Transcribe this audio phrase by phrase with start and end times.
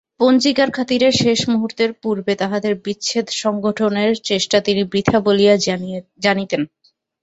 [0.19, 5.59] পঞ্জিকার খাতিরে শেষ মুহূর্তের পূর্বে তাহাদের বিচ্ছেদসংঘটনের চেষ্টা তিনি বৃথা বলিয়াই
[6.19, 6.61] জানিতেন।